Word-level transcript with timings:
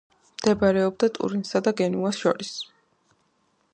მდებარეობდა 0.37 1.09
ტურინსა 1.17 1.61
და 1.67 1.75
გენუას 1.83 2.23
შორის. 2.23 2.51